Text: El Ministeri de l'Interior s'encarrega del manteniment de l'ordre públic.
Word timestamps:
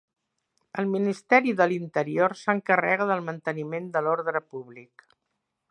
El 0.83 0.87
Ministeri 0.93 1.53
de 1.59 1.67
l'Interior 1.73 2.35
s'encarrega 2.41 3.09
del 3.13 3.23
manteniment 3.29 3.91
de 3.99 4.07
l'ordre 4.07 4.43
públic. 4.55 5.07